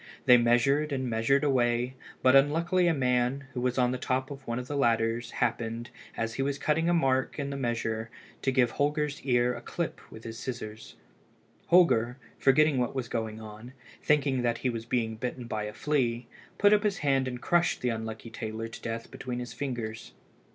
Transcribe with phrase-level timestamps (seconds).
[0.25, 1.93] They measured and measured away,
[2.23, 5.91] but unluckily a man, who was on the top of one of the ladders, happened,
[6.17, 8.09] as he was cutting a mark in the measure,
[8.41, 10.95] to give Holger's ear a clip with the scissors.
[11.67, 16.25] Holger, forgetting what was going on, thinking that he was being bitten by a flea,
[16.57, 20.13] put up his hand and crushed the unlucky tailor to death between his fingers.